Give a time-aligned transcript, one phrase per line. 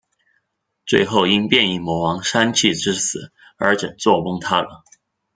[0.83, 4.83] 最后因变异魔王膻气之死而整座崩塌了。